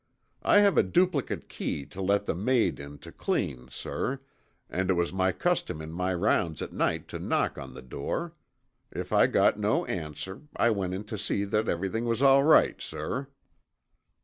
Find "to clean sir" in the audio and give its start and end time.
3.05-4.19